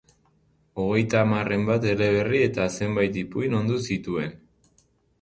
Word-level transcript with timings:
Hogeita 0.83 1.19
hamarren 1.25 1.69
bat 1.69 1.87
eleberri 1.93 2.41
eta 2.49 2.67
zenbait 2.81 3.23
ipuin 3.27 3.57
ondu 3.63 3.81
zituen. 3.89 4.39